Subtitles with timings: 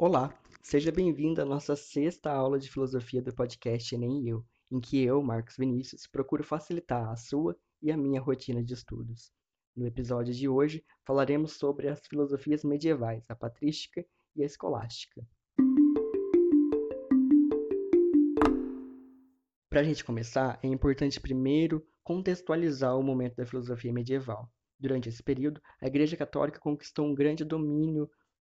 [0.00, 0.32] Olá,
[0.62, 5.02] seja bem-vindo à nossa sexta aula de filosofia do podcast Enem e Eu, em que
[5.02, 9.32] eu, Marcos Vinícius, procuro facilitar a sua e a minha rotina de estudos.
[9.74, 15.26] No episódio de hoje, falaremos sobre as filosofias medievais, a patrística e a escolástica.
[19.68, 24.48] Para a gente começar, é importante primeiro contextualizar o momento da filosofia medieval.
[24.78, 28.08] Durante esse período, a Igreja Católica conquistou um grande domínio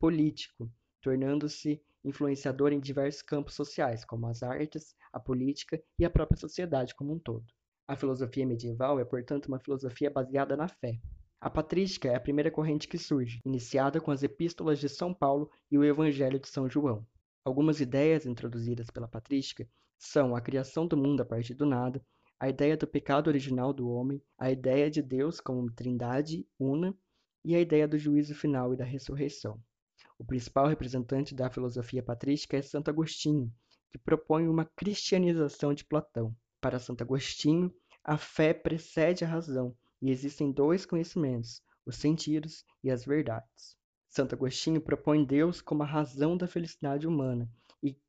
[0.00, 0.68] político,
[1.00, 6.94] tornando-se influenciadora em diversos campos sociais, como as artes, a política e a própria sociedade
[6.94, 7.44] como um todo.
[7.86, 10.98] A filosofia medieval é, portanto, uma filosofia baseada na fé.
[11.40, 15.50] A patrística é a primeira corrente que surge, iniciada com as epístolas de São Paulo
[15.70, 17.06] e o Evangelho de São João.
[17.44, 22.04] Algumas ideias introduzidas pela patrística são a criação do mundo a partir do nada,
[22.40, 26.94] a ideia do pecado original do homem, a ideia de Deus como trindade una
[27.44, 29.60] e a ideia do juízo final e da ressurreição.
[30.18, 33.52] O principal representante da filosofia patrística é Santo Agostinho,
[33.90, 36.34] que propõe uma cristianização de Platão.
[36.60, 42.90] Para Santo Agostinho, a fé precede a razão e existem dois conhecimentos, os sentidos e
[42.90, 43.76] as verdades.
[44.08, 47.48] Santo Agostinho propõe Deus como a razão da felicidade humana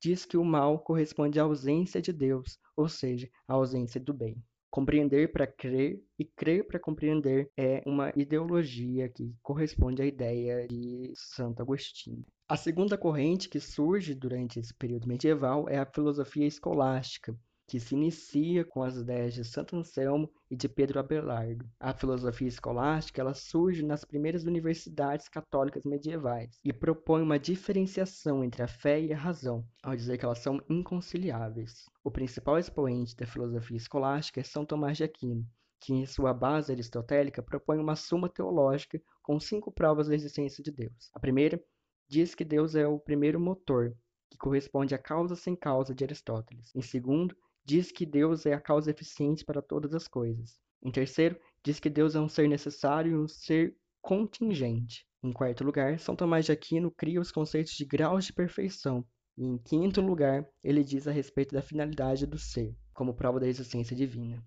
[0.00, 4.42] diz que o mal corresponde à ausência de Deus, ou seja, à ausência do bem.
[4.70, 11.12] Compreender para crer e crer para compreender é uma ideologia que corresponde à ideia de
[11.16, 12.24] Santo Agostinho.
[12.48, 17.36] A segunda corrente que surge durante esse período medieval é a filosofia escolástica,
[17.70, 21.64] que se inicia com as ideias de Santo Anselmo e de Pedro Abelardo.
[21.78, 28.64] A filosofia escolástica ela surge nas primeiras universidades católicas medievais e propõe uma diferenciação entre
[28.64, 31.84] a fé e a razão, ao dizer que elas são inconciliáveis.
[32.02, 35.46] O principal expoente da filosofia escolástica é São Tomás de Aquino,
[35.78, 40.72] que em sua base aristotélica propõe uma suma teológica com cinco provas da existência de
[40.72, 41.08] Deus.
[41.14, 41.62] A primeira
[42.08, 43.94] diz que Deus é o primeiro motor,
[44.28, 46.74] que corresponde à causa sem causa de Aristóteles.
[46.74, 50.58] Em segundo, diz que Deus é a causa eficiente para todas as coisas.
[50.82, 55.06] Em terceiro, diz que Deus é um ser necessário e um ser contingente.
[55.22, 59.04] Em quarto lugar, São Tomás de Aquino cria os conceitos de graus de perfeição.
[59.36, 63.46] E em quinto lugar, ele diz a respeito da finalidade do ser, como prova da
[63.46, 64.42] existência divina.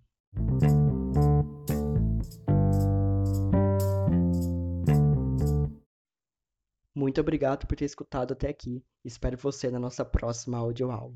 [6.95, 8.83] Muito obrigado por ter escutado até aqui.
[9.03, 11.15] Espero você na nossa próxima audioaula.